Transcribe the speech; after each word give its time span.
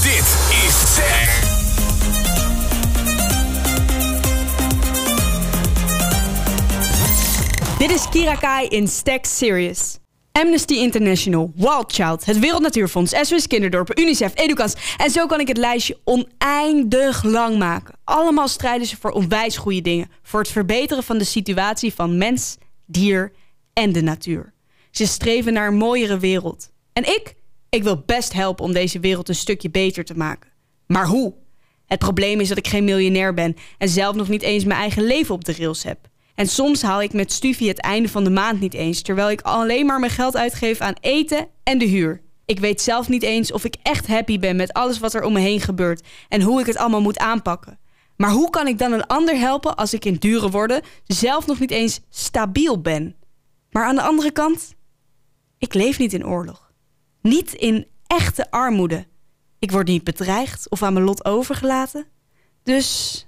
Dit 0.00 0.12
is 0.64 0.94
Zack. 0.94 1.28
Dit 7.78 7.90
is 7.90 8.08
Kira 8.08 8.34
Kai 8.34 8.66
in 8.66 8.88
Stack 8.88 9.24
Serious. 9.24 9.98
Amnesty 10.32 10.74
International, 10.74 11.52
Wild 11.56 11.92
Child, 11.92 12.24
het 12.24 12.38
Wereld 12.38 12.62
Natuurfonds, 12.62 13.12
SOS 13.20 13.46
Kinderdorpen, 13.46 14.00
UNICEF, 14.00 14.32
Educans. 14.34 14.74
En 14.96 15.10
zo 15.10 15.26
kan 15.26 15.40
ik 15.40 15.48
het 15.48 15.56
lijstje 15.56 15.98
oneindig 16.04 17.22
lang 17.22 17.58
maken. 17.58 17.94
Allemaal 18.04 18.48
strijden 18.48 18.86
ze 18.86 18.96
voor 19.00 19.10
onwijs 19.10 19.56
goede 19.56 19.80
dingen. 19.80 20.10
Voor 20.22 20.40
het 20.40 20.50
verbeteren 20.50 21.02
van 21.04 21.18
de 21.18 21.24
situatie 21.24 21.94
van 21.94 22.18
mens, 22.18 22.56
dier 22.86 23.32
en 23.72 23.92
de 23.92 24.02
natuur. 24.02 24.52
Ze 24.90 25.06
streven 25.06 25.52
naar 25.52 25.68
een 25.68 25.76
mooiere 25.76 26.18
wereld. 26.18 26.70
En 26.92 27.04
ik? 27.04 27.38
Ik 27.70 27.82
wil 27.82 28.02
best 28.06 28.32
helpen 28.32 28.64
om 28.64 28.72
deze 28.72 29.00
wereld 29.00 29.28
een 29.28 29.34
stukje 29.34 29.70
beter 29.70 30.04
te 30.04 30.16
maken. 30.16 30.50
Maar 30.86 31.06
hoe? 31.06 31.34
Het 31.86 31.98
probleem 31.98 32.40
is 32.40 32.48
dat 32.48 32.58
ik 32.58 32.68
geen 32.68 32.84
miljonair 32.84 33.34
ben 33.34 33.56
en 33.78 33.88
zelf 33.88 34.16
nog 34.16 34.28
niet 34.28 34.42
eens 34.42 34.64
mijn 34.64 34.80
eigen 34.80 35.02
leven 35.02 35.34
op 35.34 35.44
de 35.44 35.54
rails 35.58 35.82
heb. 35.82 35.98
En 36.34 36.46
soms 36.46 36.82
haal 36.82 37.02
ik 37.02 37.12
met 37.12 37.32
Stufie 37.32 37.68
het 37.68 37.80
einde 37.80 38.08
van 38.08 38.24
de 38.24 38.30
maand 38.30 38.60
niet 38.60 38.74
eens, 38.74 39.02
terwijl 39.02 39.30
ik 39.30 39.40
alleen 39.40 39.86
maar 39.86 39.98
mijn 40.00 40.12
geld 40.12 40.36
uitgeef 40.36 40.80
aan 40.80 40.94
eten 41.00 41.48
en 41.62 41.78
de 41.78 41.84
huur. 41.84 42.20
Ik 42.44 42.58
weet 42.58 42.80
zelf 42.80 43.08
niet 43.08 43.22
eens 43.22 43.52
of 43.52 43.64
ik 43.64 43.76
echt 43.82 44.06
happy 44.06 44.38
ben 44.38 44.56
met 44.56 44.72
alles 44.72 44.98
wat 44.98 45.14
er 45.14 45.22
om 45.22 45.32
me 45.32 45.40
heen 45.40 45.60
gebeurt 45.60 46.06
en 46.28 46.42
hoe 46.42 46.60
ik 46.60 46.66
het 46.66 46.76
allemaal 46.76 47.00
moet 47.00 47.18
aanpakken. 47.18 47.78
Maar 48.16 48.30
hoe 48.30 48.50
kan 48.50 48.66
ik 48.66 48.78
dan 48.78 48.92
een 48.92 49.06
ander 49.06 49.38
helpen 49.38 49.76
als 49.76 49.94
ik 49.94 50.04
in 50.04 50.14
dure 50.14 50.50
woorden 50.50 50.82
zelf 51.06 51.46
nog 51.46 51.58
niet 51.58 51.70
eens 51.70 52.00
stabiel 52.10 52.80
ben? 52.80 53.16
Maar 53.70 53.84
aan 53.84 53.94
de 53.94 54.02
andere 54.02 54.30
kant, 54.30 54.74
ik 55.58 55.74
leef 55.74 55.98
niet 55.98 56.12
in 56.12 56.26
oorlog. 56.26 56.69
Niet 57.22 57.52
in 57.52 57.86
echte 58.06 58.50
armoede. 58.50 59.06
Ik 59.58 59.70
word 59.70 59.86
niet 59.86 60.04
bedreigd 60.04 60.70
of 60.70 60.82
aan 60.82 60.92
mijn 60.92 61.04
lot 61.04 61.24
overgelaten. 61.24 62.06
Dus 62.62 63.26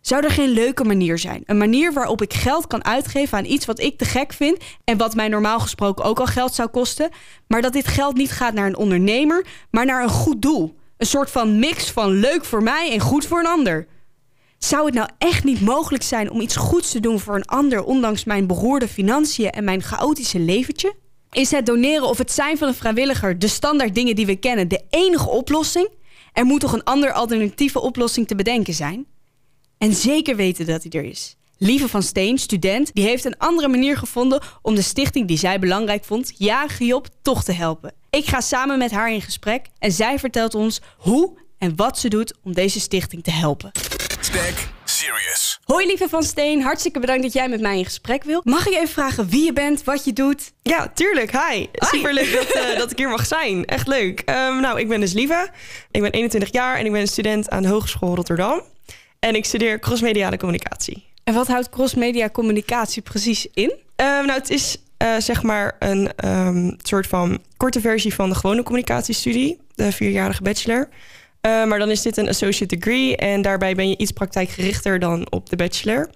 zou 0.00 0.24
er 0.24 0.30
geen 0.30 0.48
leuke 0.48 0.84
manier 0.84 1.18
zijn? 1.18 1.42
Een 1.46 1.58
manier 1.58 1.92
waarop 1.92 2.22
ik 2.22 2.34
geld 2.34 2.66
kan 2.66 2.84
uitgeven 2.84 3.38
aan 3.38 3.44
iets 3.44 3.66
wat 3.66 3.80
ik 3.80 3.98
te 3.98 4.04
gek 4.04 4.32
vind 4.32 4.58
en 4.84 4.96
wat 4.96 5.14
mij 5.14 5.28
normaal 5.28 5.60
gesproken 5.60 6.04
ook 6.04 6.20
al 6.20 6.26
geld 6.26 6.54
zou 6.54 6.68
kosten, 6.68 7.10
maar 7.46 7.62
dat 7.62 7.72
dit 7.72 7.86
geld 7.86 8.16
niet 8.16 8.30
gaat 8.30 8.54
naar 8.54 8.66
een 8.66 8.76
ondernemer, 8.76 9.46
maar 9.70 9.86
naar 9.86 10.02
een 10.02 10.08
goed 10.08 10.42
doel. 10.42 10.76
Een 10.96 11.06
soort 11.06 11.30
van 11.30 11.58
mix 11.58 11.90
van 11.90 12.10
leuk 12.10 12.44
voor 12.44 12.62
mij 12.62 12.92
en 12.92 13.00
goed 13.00 13.26
voor 13.26 13.38
een 13.38 13.46
ander. 13.46 13.86
Zou 14.58 14.84
het 14.84 14.94
nou 14.94 15.08
echt 15.18 15.44
niet 15.44 15.60
mogelijk 15.60 16.02
zijn 16.02 16.30
om 16.30 16.40
iets 16.40 16.56
goeds 16.56 16.90
te 16.90 17.00
doen 17.00 17.20
voor 17.20 17.34
een 17.34 17.44
ander, 17.44 17.84
ondanks 17.84 18.24
mijn 18.24 18.46
beroerde 18.46 18.88
financiën 18.88 19.50
en 19.50 19.64
mijn 19.64 19.82
chaotische 19.82 20.38
leventje? 20.38 20.94
Is 21.30 21.50
het 21.50 21.66
doneren 21.66 22.08
of 22.08 22.18
het 22.18 22.32
zijn 22.32 22.58
van 22.58 22.68
een 22.68 22.74
vrijwilliger 22.74 23.38
de 23.38 23.48
standaard 23.48 23.94
dingen 23.94 24.14
die 24.14 24.26
we 24.26 24.36
kennen 24.36 24.68
de 24.68 24.84
enige 24.90 25.28
oplossing? 25.28 25.88
Er 26.32 26.44
moet 26.44 26.60
toch 26.60 26.72
een 26.72 26.84
andere 26.84 27.12
alternatieve 27.12 27.80
oplossing 27.80 28.26
te 28.26 28.34
bedenken 28.34 28.74
zijn? 28.74 29.06
En 29.78 29.94
zeker 29.94 30.36
weten 30.36 30.66
dat 30.66 30.82
hij 30.82 31.00
er 31.00 31.08
is. 31.08 31.36
Lieve 31.58 31.88
van 31.88 32.02
Steen, 32.02 32.38
student, 32.38 32.94
die 32.94 33.04
heeft 33.04 33.24
een 33.24 33.38
andere 33.38 33.68
manier 33.68 33.96
gevonden 33.96 34.42
om 34.62 34.74
de 34.74 34.82
stichting 34.82 35.28
die 35.28 35.38
zij 35.38 35.58
belangrijk 35.58 36.04
vond, 36.04 36.32
Ja 36.36 36.66
Job, 36.78 37.08
toch 37.22 37.44
te 37.44 37.52
helpen. 37.52 37.94
Ik 38.10 38.26
ga 38.26 38.40
samen 38.40 38.78
met 38.78 38.90
haar 38.90 39.12
in 39.12 39.22
gesprek 39.22 39.66
en 39.78 39.92
zij 39.92 40.18
vertelt 40.18 40.54
ons 40.54 40.80
hoe 40.96 41.38
en 41.60 41.76
wat 41.76 41.98
ze 41.98 42.08
doet 42.08 42.34
om 42.42 42.52
deze 42.52 42.80
stichting 42.80 43.22
te 43.22 43.30
helpen. 43.30 43.70
Stack 44.20 44.68
Serious. 44.84 45.60
Hoi 45.64 45.86
lieve 45.86 46.08
van 46.08 46.22
Steen, 46.22 46.62
hartstikke 46.62 47.00
bedankt 47.00 47.22
dat 47.22 47.32
jij 47.32 47.48
met 47.48 47.60
mij 47.60 47.78
in 47.78 47.84
gesprek 47.84 48.24
wilt. 48.24 48.44
Mag 48.44 48.66
ik 48.66 48.74
even 48.74 48.88
vragen 48.88 49.28
wie 49.28 49.44
je 49.44 49.52
bent, 49.52 49.84
wat 49.84 50.04
je 50.04 50.12
doet? 50.12 50.52
Ja, 50.62 50.88
tuurlijk. 50.94 51.30
Hi. 51.30 51.66
Superleuk 51.72 52.32
dat, 52.32 52.50
eh, 52.50 52.78
dat 52.78 52.90
ik 52.90 52.98
hier 52.98 53.08
mag 53.08 53.26
zijn. 53.26 53.64
Echt 53.64 53.86
leuk. 53.86 54.20
Ehm, 54.20 54.60
nou, 54.60 54.80
ik 54.80 54.88
ben 54.88 55.00
dus 55.00 55.12
Lieve. 55.12 55.50
Ik 55.90 56.00
ben 56.00 56.10
21 56.10 56.52
jaar 56.52 56.76
en 56.76 56.84
ik 56.84 56.92
ben 56.92 57.06
student 57.06 57.50
aan 57.50 57.62
de 57.62 57.68
Hogeschool 57.68 58.14
Rotterdam. 58.14 58.62
En 59.18 59.34
ik 59.34 59.44
studeer 59.44 59.78
crossmediale 59.78 60.36
communicatie. 60.36 61.04
En 61.24 61.34
wat 61.34 61.46
houdt 61.46 61.68
crossmedia 61.68 62.30
communicatie 62.30 63.02
precies 63.02 63.46
in? 63.54 63.72
Ehm, 63.96 64.26
nou, 64.26 64.38
het 64.38 64.50
is 64.50 64.76
eh, 64.96 65.16
zeg 65.18 65.42
maar 65.42 65.76
een 65.78 66.12
ehm, 66.16 66.70
soort 66.82 67.06
van 67.06 67.42
korte 67.56 67.80
versie 67.80 68.14
van 68.14 68.28
de 68.28 68.34
gewone 68.34 68.62
communicatiestudie, 68.62 69.58
de 69.74 69.92
vierjarige 69.92 70.42
bachelor. 70.42 70.88
Eh, 71.40 71.64
maar 71.64 71.78
dan 71.78 71.90
is 71.90 72.02
dit 72.02 72.16
een 72.16 72.28
associate 72.28 72.76
degree 72.76 73.16
en 73.16 73.42
daarbij 73.42 73.74
ben 73.74 73.88
je 73.88 73.96
iets 73.96 74.10
praktijkgerichter 74.10 74.98
dan 74.98 75.26
op 75.30 75.48
de 75.50 75.56
bachelor. 75.56 76.10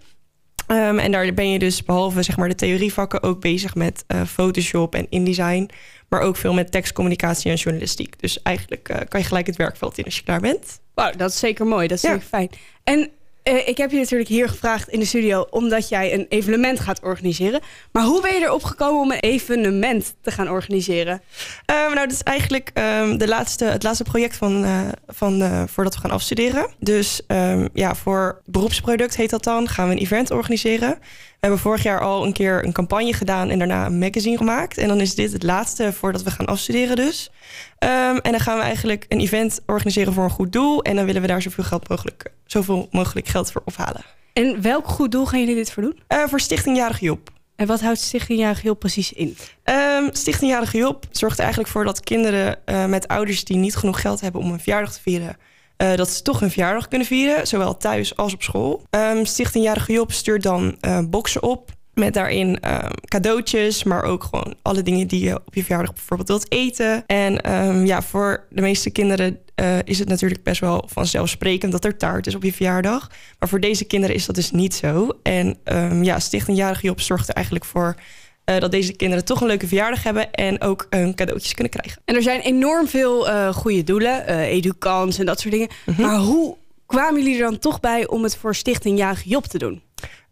Ehm, 0.67 0.99
en 0.99 1.13
daar 1.13 1.35
ben 1.35 1.51
je 1.51 1.59
dus 1.59 1.83
behalve 1.83 2.23
zeg 2.23 2.37
maar, 2.37 2.49
de 2.49 2.55
theorievakken 2.55 3.23
ook 3.23 3.41
bezig 3.41 3.75
met 3.75 4.05
uh, 4.09 4.23
Photoshop 4.25 4.95
en 4.95 5.07
InDesign. 5.11 5.71
Maar 6.09 6.21
ook 6.21 6.37
veel 6.37 6.55
met 6.55 6.73
tekstcommunicatie 6.73 7.51
en 7.51 7.57
journalistiek. 7.57 8.21
Dus 8.21 8.43
eigenlijk 8.43 8.89
uh, 8.89 8.97
kan 9.09 9.21
je 9.21 9.27
gelijk 9.27 9.47
het 9.47 9.57
werkveld 9.57 9.99
in 9.99 10.05
als 10.05 10.17
je 10.17 10.23
klaar 10.23 10.41
bent. 10.41 10.81
Wauw, 10.95 11.13
dat 11.17 11.31
is 11.31 11.39
zeker 11.39 11.67
mooi. 11.67 11.87
Dat 11.89 11.97
is 11.97 12.03
Ja. 12.03 12.11
zeker 12.11 12.27
fijn. 12.27 12.49
En 12.85 13.11
eh, 13.45 13.69
ik 13.69 13.77
heb 13.77 13.91
je 13.91 13.97
natuurlijk 13.97 14.29
hier 14.29 14.49
gevraagd 14.49 14.89
in 14.89 14.99
de 14.99 15.05
studio 15.07 15.47
omdat 15.51 15.89
jij 15.89 16.15
een 16.15 16.27
evenement 16.29 16.81
gaat 16.81 17.03
organiseren. 17.03 17.61
Maar 17.93 18.05
hoe 18.05 18.23
ben 18.23 18.35
je 18.35 18.41
erop 18.41 18.63
gekomen 18.63 19.01
om 19.01 19.11
een 19.11 19.21
evenement 19.21 20.15
te 20.21 20.31
gaan 20.31 20.49
organiseren? 20.49 21.23
Ehm, 21.65 21.79
nou, 21.79 21.95
dat 21.95 22.13
is 22.13 22.23
eigenlijk 22.23 22.71
ehm, 22.75 23.17
de 23.17 23.29
laatste, 23.29 23.65
het 23.65 23.83
laatste 23.83 24.05
project 24.05 24.37
van, 24.37 24.65
eh, 24.65 24.81
van, 25.07 25.43
eh, 25.43 25.63
voordat 25.67 25.95
we 25.95 26.01
gaan 26.01 26.11
afstuderen. 26.11 26.67
Dus 26.79 27.23
ehm, 27.27 27.69
ja, 27.73 27.95
voor 27.95 28.43
beroepsproduct 28.45 29.17
heet 29.17 29.31
dat 29.31 29.45
dan, 29.45 29.69
gaan 29.69 29.89
we 29.89 29.95
een 29.95 30.01
event 30.01 30.31
organiseren. 30.31 30.99
We 31.45 31.51
hebben 31.51 31.69
vorig 31.69 31.83
jaar 31.85 32.01
al 32.01 32.27
een 32.27 32.33
keer 32.33 32.65
een 32.65 32.73
campagne 32.73 33.13
gedaan 33.13 33.51
en 33.51 33.59
daarna 33.59 33.87
een 33.87 33.99
magazine 33.99 34.37
gemaakt. 34.37 34.79
En 34.79 34.89
dan 34.89 35.01
is 35.01 35.15
dit 35.15 35.33
het 35.33 35.43
laatste 35.43 35.93
voordat 35.93 36.23
we 36.23 36.31
gaan 36.31 36.47
afstuderen 36.47 36.97
dus. 36.97 37.31
Ehm, 37.79 38.17
en 38.17 38.31
dan 38.31 38.41
gaan 38.41 38.57
we 38.57 38.63
eigenlijk 38.63 39.05
een 39.09 39.21
event 39.21 39.61
organiseren 39.67 40.13
voor 40.13 40.25
een 40.25 40.31
goed 40.31 40.53
doel. 40.53 40.83
En 40.83 40.97
dan 40.97 41.05
willen 41.05 41.21
we 41.21 41.27
daar 41.27 41.43
zoveel, 41.43 41.65
geld 41.65 41.89
mogelijk, 41.89 42.33
zoveel 42.47 42.89
mogelijk 42.91 43.27
geld 43.27 43.53
voor 43.53 43.63
ophalen. 43.65 44.03
En 44.33 44.63
welk 44.63 44.89
goed 44.89 45.13
doel 45.13 45.27
gaan 45.27 45.41
jullie 45.41 45.55
dit 45.55 45.73
voor 45.73 45.83
doen? 45.83 45.99
Eh, 46.07 46.23
voor 46.27 46.41
Stichting 46.41 46.77
Jarige 46.77 47.05
Job. 47.05 47.31
En 47.57 47.67
wat 47.67 47.81
houdt 47.81 48.01
Stichting 48.01 48.39
Jarig 48.39 48.63
heel 48.63 48.75
precies 48.75 49.13
in? 49.13 49.37
Ehm, 49.63 50.09
Stichting 50.13 50.51
Jarige 50.51 50.79
Job 50.79 51.07
zorgt 51.11 51.37
er 51.37 51.43
eigenlijk 51.43 51.73
voor 51.73 51.85
dat 51.85 52.01
kinderen 52.01 52.67
eh, 52.67 52.85
met 52.85 53.09
ouders 53.09 53.45
die 53.45 53.57
niet 53.57 53.77
genoeg 53.77 54.01
geld 54.01 54.21
hebben 54.21 54.41
om 54.41 54.53
een 54.53 54.61
verjaardag 54.61 54.93
te 54.93 55.01
vieren, 55.01 55.37
eh, 55.77 55.95
dat 55.95 56.11
ze 56.11 56.23
toch 56.23 56.41
hun 56.41 56.51
verjaardag 56.51 56.89
kunnen 56.89 57.07
vieren, 57.07 57.47
zowel 57.47 57.77
thuis 57.77 58.17
als 58.17 58.35
op 58.35 58.43
school. 58.43 58.83
Ehm, 58.91 59.25
Stichting 59.25 59.65
Jarige 59.65 59.93
Job 59.93 60.13
stuurt 60.13 60.43
dan 60.43 60.77
eh, 60.81 60.99
boxen 61.09 61.43
op 61.43 61.71
met 61.95 62.15
daarin 62.15 62.61
ehm, 62.61 62.91
cadeautjes, 63.05 63.85
maar 63.85 64.03
ook 64.03 64.25
gewoon 64.25 64.55
alle 64.63 64.83
dingen 64.83 65.07
die 65.07 65.25
je 65.25 65.41
op 65.47 65.55
je 65.55 65.65
verjaardag 65.65 65.93
bijvoorbeeld 65.93 66.29
wilt 66.29 66.53
eten. 66.53 67.07
En 67.07 67.41
ehm, 67.41 67.85
ja, 67.85 68.03
voor 68.03 68.47
de 68.51 68.61
meeste 68.61 68.91
kinderen 68.91 69.39
eh, 69.55 69.79
is 69.85 69.99
het 69.99 70.09
natuurlijk 70.09 70.43
best 70.43 70.61
wel 70.61 70.89
vanzelfsprekend 70.93 71.73
dat 71.73 71.85
er 71.85 71.97
taart 71.97 72.27
is 72.27 72.35
op 72.35 72.43
je 72.43 72.53
verjaardag. 72.53 73.11
Maar 73.39 73.49
voor 73.49 73.61
deze 73.61 73.85
kinderen 73.85 74.17
is 74.17 74.27
dat 74.27 74.35
dus 74.35 74.51
niet 74.51 74.75
zo. 74.75 75.09
En 75.23 75.57
ehm, 75.65 76.03
ja, 76.03 76.19
Stichting 76.19 76.57
Jarige 76.57 76.87
Job 76.87 77.01
zorgt 77.01 77.29
er 77.29 77.35
eigenlijk 77.35 77.65
voor 77.65 77.95
eh, 78.45 78.59
dat 78.59 78.71
deze 78.71 78.93
kinderen 78.93 79.25
toch 79.25 79.41
een 79.41 79.47
leuke 79.47 79.67
verjaardag 79.67 80.03
hebben 80.03 80.33
en 80.33 80.61
ook 80.61 80.87
een 80.91 81.15
cadeautjes 81.15 81.55
kunnen 81.55 81.73
krijgen. 81.73 82.03
En 82.05 82.15
er 82.15 82.23
zijn 82.23 82.41
enorm 82.41 82.89
veel 82.89 83.29
eh 83.29 83.55
goede 83.55 83.85
doelen, 83.85 84.27
eh 84.27 84.41
educans 84.41 85.19
en 85.19 85.27
dat 85.27 85.41
soort 85.41 85.55
dingen. 85.55 85.69
Maar 85.97 86.19
hoe 86.19 86.57
kwamen 86.87 87.23
jullie 87.23 87.37
er 87.37 87.51
dan 87.51 87.59
toch 87.59 87.81
bij 87.81 88.07
om 88.07 88.23
het 88.23 88.37
voor 88.37 88.55
Stichting 88.55 88.99
Jarig 88.99 89.23
Job 89.25 89.45
te 89.45 89.59
doen? 89.59 89.83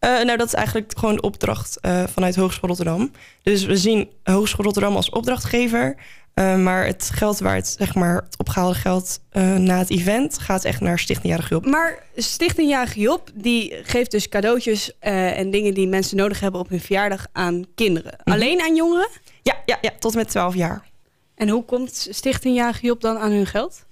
Eh, 0.03 0.11
nou, 0.11 0.37
dat 0.37 0.47
is 0.47 0.55
eigenlijk 0.55 0.93
gewoon 0.99 1.15
de 1.15 1.21
opdracht 1.21 1.81
eh, 1.81 2.03
vanuit 2.12 2.37
Hogeschool 2.37 2.69
Rotterdam. 2.69 3.11
Dus 3.43 3.65
we 3.65 3.77
zien 3.77 4.11
Hogeschool 4.23 4.65
Rotterdam 4.65 4.97
als 4.97 5.11
opdrachtgever. 5.11 5.97
Eh, 6.34 6.56
maar 6.56 6.87
het 6.87 7.10
geld 7.15 7.38
waar 7.38 7.54
het, 7.54 7.75
zeg 7.78 7.94
maar, 7.94 8.15
het 8.15 8.38
opgehaalde 8.38 8.75
geld 8.75 9.20
eh, 9.31 9.56
na 9.56 9.78
het 9.78 9.91
event 9.91 10.38
gaat 10.38 10.65
echt 10.65 10.81
naar 10.81 10.98
Stichting 10.98 11.32
Jarige 11.32 11.48
Hulp. 11.48 11.66
Maar 11.66 12.03
Stichting 12.16 12.93
Job 12.94 13.31
die 13.34 13.75
geeft 13.82 14.10
dus 14.10 14.28
cadeautjes 14.28 14.98
eh, 14.98 15.38
en 15.38 15.50
dingen 15.50 15.75
die 15.75 15.88
mensen 15.88 16.16
nodig 16.16 16.41
hebben 16.41 16.60
op 16.60 16.69
hun 16.69 16.81
verjaardag 16.81 17.26
aan 17.32 17.65
kinderen. 17.75 18.16
Alleen 18.25 18.60
aan 18.60 18.76
jongeren? 18.76 19.09
Ja, 19.43 19.56
ja, 19.66 19.78
ja, 19.81 19.91
tot 19.98 20.12
en 20.12 20.19
met 20.19 20.28
12 20.28 20.54
jaar. 20.54 20.91
En 21.34 21.48
hoe 21.48 21.65
komt 21.65 22.06
Stichting 22.10 22.78
Job 22.81 23.00
dan 23.00 23.19
aan 23.19 23.31
hun 23.31 23.47
geld? 23.47 23.84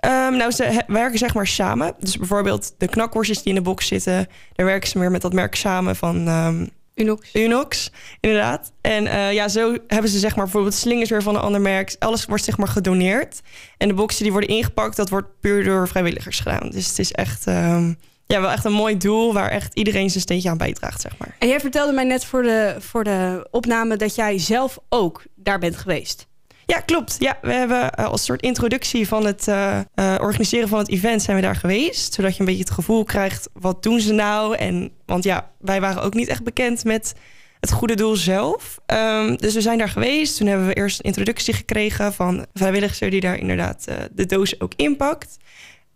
Ehm, 0.00 0.36
nou, 0.36 0.50
ze 0.50 0.82
werken 0.86 1.18
zeg 1.18 1.34
maar 1.34 1.46
samen. 1.46 1.94
Dus 1.98 2.16
bijvoorbeeld 2.16 2.74
de 2.78 2.88
knakworstjes 2.88 3.42
die 3.42 3.48
in 3.48 3.54
de 3.54 3.64
box 3.64 3.86
zitten, 3.86 4.28
daar 4.52 4.66
werken 4.66 4.88
ze 4.88 4.98
meer 4.98 5.10
met 5.10 5.22
dat 5.22 5.32
merk 5.32 5.54
samen 5.54 5.96
van 5.96 6.26
ehm, 6.26 6.66
Unox. 6.94 7.34
Unox, 7.34 7.90
inderdaad. 8.20 8.72
En 8.80 9.06
eh, 9.06 9.32
ja, 9.32 9.48
zo 9.48 9.76
hebben 9.86 10.10
ze 10.10 10.18
zeg 10.18 10.36
maar 10.36 10.44
bijvoorbeeld 10.44 10.74
slingers 10.74 11.10
weer 11.10 11.22
van 11.22 11.34
een 11.34 11.40
ander 11.40 11.60
merk. 11.60 11.96
Alles 11.98 12.24
wordt 12.24 12.44
zeg 12.44 12.56
maar 12.56 12.68
gedoneerd. 12.68 13.40
En 13.76 13.88
de 13.88 13.94
boxen 13.94 14.22
die 14.22 14.32
worden 14.32 14.50
ingepakt, 14.50 14.96
dat 14.96 15.08
wordt 15.08 15.40
puur 15.40 15.64
door 15.64 15.88
vrijwilligers 15.88 16.40
gedaan. 16.40 16.70
Dus 16.70 16.88
het 16.88 16.98
is 16.98 17.12
echt, 17.12 17.46
ehm, 17.46 17.92
ja, 18.26 18.40
wel 18.40 18.50
echt 18.50 18.64
een 18.64 18.72
mooi 18.72 18.96
doel 18.96 19.32
waar 19.32 19.50
echt 19.50 19.74
iedereen 19.74 20.10
zijn 20.10 20.22
steentje 20.22 20.50
aan 20.50 20.58
bijdraagt, 20.58 21.00
zeg 21.00 21.18
maar. 21.18 21.36
En 21.38 21.48
jij 21.48 21.60
vertelde 21.60 21.92
mij 21.92 22.04
net 22.04 22.24
voor 22.24 22.42
de, 22.42 22.76
voor 22.78 23.04
de 23.04 23.48
opname 23.50 23.96
dat 23.96 24.14
jij 24.14 24.38
zelf 24.38 24.78
ook 24.88 25.22
daar 25.34 25.58
bent 25.58 25.76
geweest. 25.76 26.28
Ja, 26.70 26.80
klopt. 26.80 27.16
Ja, 27.18 27.38
we 27.42 27.52
hebben 27.52 27.92
eh, 27.92 28.04
als 28.04 28.24
soort 28.24 28.42
introductie 28.42 29.08
van 29.08 29.26
het 29.26 29.48
eh, 29.48 29.78
eh, 29.78 30.16
organiseren 30.20 30.68
van 30.68 30.78
het 30.78 30.88
event 30.88 31.22
zijn 31.22 31.36
we 31.36 31.42
daar 31.42 31.56
geweest. 31.56 32.14
Zodat 32.14 32.34
je 32.34 32.40
een 32.40 32.46
beetje 32.46 32.62
het 32.62 32.70
gevoel 32.70 33.04
krijgt, 33.04 33.48
wat 33.52 33.82
doen 33.82 34.00
ze 34.00 34.12
nou? 34.12 34.56
En, 34.56 34.90
want 35.06 35.24
ja, 35.24 35.50
wij 35.58 35.80
waren 35.80 36.02
ook 36.02 36.14
niet 36.14 36.28
echt 36.28 36.42
bekend 36.42 36.84
met 36.84 37.14
het 37.60 37.72
goede 37.72 37.94
doel 37.94 38.16
zelf. 38.16 38.80
Ehm, 38.86 39.36
dus 39.36 39.54
we 39.54 39.60
zijn 39.60 39.78
daar 39.78 39.88
geweest. 39.88 40.36
Toen 40.36 40.46
hebben 40.46 40.66
we 40.66 40.74
eerst 40.74 40.98
een 40.98 41.04
introductie 41.04 41.54
gekregen 41.54 42.12
van 42.12 42.38
een 42.38 42.46
vrijwilliger 42.54 43.10
die 43.10 43.20
daar 43.20 43.38
inderdaad 43.38 43.84
de 44.12 44.26
doos 44.26 44.60
ook 44.60 44.72
inpakt. 44.76 45.36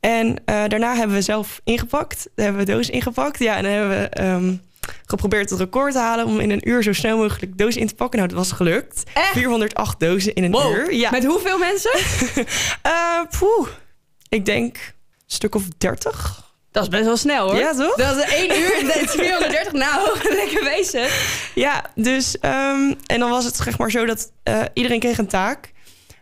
En 0.01 0.37
daarna 0.45 0.95
hebben 0.95 1.17
we 1.17 1.23
zelf 1.23 1.61
ingepakt. 1.65 2.29
Daar 2.35 2.45
hebben 2.47 2.65
we 2.67 2.73
doos 2.73 2.91
ingepakt. 2.91 3.39
Ja, 3.39 3.57
en 3.57 3.63
dan 3.63 3.73
hebben 3.73 3.99
we 4.01 4.09
ehm, 4.09 4.55
geprobeerd 5.07 5.51
het 5.51 5.59
record 5.59 5.93
te 5.93 5.99
halen 5.99 6.27
om 6.27 6.41
in 6.41 6.51
een 6.51 6.69
uur 6.69 6.83
zo 6.83 6.93
snel 6.93 7.17
mogelijk 7.17 7.59
doos 7.59 7.77
in 7.77 7.87
te 7.87 7.95
pakken. 7.95 8.19
Nou, 8.19 8.31
dat 8.31 8.39
was 8.39 8.53
gelukt. 8.53 9.03
Echt? 9.15 9.33
408 9.33 10.01
dozen 10.01 10.35
in 10.35 10.45
een 10.45 10.53
Wow. 10.53 10.73
uur. 10.77 10.95
Ja. 10.95 11.11
Met 11.11 11.25
hoeveel 11.25 11.59
mensen? 11.59 11.91
Poeh. 13.39 13.69
Ik 14.29 14.45
denk 14.45 14.77
een 14.77 15.23
stuk 15.27 15.55
of 15.55 15.63
30. 15.79 16.43
Dat 16.71 16.83
is 16.83 16.89
best 16.89 17.05
wel 17.05 17.17
snel 17.17 17.47
hoor. 17.51 17.59
Ja, 17.59 17.75
toch? 17.75 17.95
Dat 17.97 18.17
is 18.17 18.23
1 18.35 18.61
uur 18.61 18.79
en 18.79 18.87
dat 18.93 18.97
is 18.97 19.11
430. 19.11 19.73
Nou, 19.73 20.19
lekker 20.41 20.65
bezig. 20.65 21.51
Ja, 21.55 21.85
dus 21.95 22.39
ehm, 22.39 22.95
en 23.07 23.19
dan 23.19 23.31
was 23.31 23.45
het 23.45 23.57
zeg 23.57 23.79
maar 23.79 23.91
zo 23.91 24.05
dat 24.05 24.33
eh, 24.43 24.63
iedereen 24.75 25.01
kreeg 25.01 25.19
een 25.19 25.27
taak. 25.27 25.73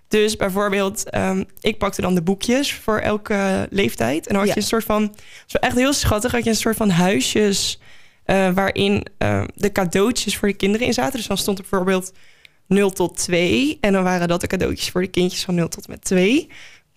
Dus 0.09 0.37
bijvoorbeeld, 0.37 1.11
ehm, 1.11 1.45
ik 1.61 1.79
pakte 1.79 2.01
dan 2.01 2.15
de 2.15 2.23
boekjes 2.23 2.75
voor 2.75 2.99
elke 2.99 3.67
leeftijd. 3.71 4.27
En 4.27 4.35
dan 4.35 4.37
had 4.39 4.47
Ja. 4.47 4.53
je 4.55 4.61
een 4.61 4.67
soort 4.67 4.85
van, 4.85 5.15
zo 5.47 5.57
echt 5.59 5.77
heel 5.77 5.93
schattig, 5.93 6.33
had 6.33 6.45
je 6.45 6.51
een 6.51 6.57
soort 6.57 6.77
van 6.77 6.91
huisjes 6.91 7.81
eh, 8.25 8.51
waarin 8.51 9.07
ehm, 9.19 9.47
de 9.55 9.73
cadeautjes 9.73 10.37
voor 10.37 10.49
de 10.49 10.55
kinderen 10.55 10.87
in 10.87 10.93
zaten. 10.93 11.17
Dus 11.17 11.27
dan 11.27 11.39
stond 11.39 11.59
er 11.59 11.65
bijvoorbeeld 11.69 12.13
0 12.67 12.91
tot 12.91 13.17
2. 13.17 13.79
En 13.81 13.93
dan 13.93 14.03
waren 14.03 14.29
dat 14.29 14.41
de 14.41 14.47
cadeautjes 14.47 14.91
voor 14.91 15.01
de 15.01 15.09
kindjes 15.09 15.45
van 15.45 15.55
0 15.55 15.69
tot 15.69 15.89
met 15.89 16.05
2. 16.05 16.49